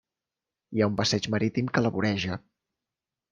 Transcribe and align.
Hi 0.77 0.81
ha 0.81 0.87
un 0.91 0.95
passeig 1.01 1.27
marítim 1.33 1.69
que 1.77 1.85
la 1.87 1.93
voreja. 1.99 2.39